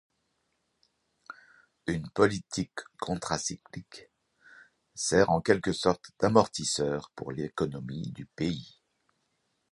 [1.85, 4.09] Une politique contracyclique
[4.95, 8.79] sert en quelque sorte d'amortisseur pour l'économie du pays.